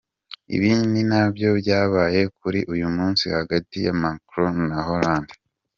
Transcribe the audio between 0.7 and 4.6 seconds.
ni nabyo byabaye kuri uyu munsi hagati ya Macron